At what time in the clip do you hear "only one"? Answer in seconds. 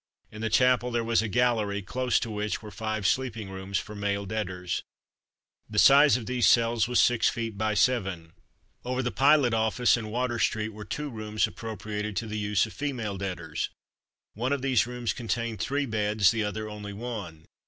16.67-17.45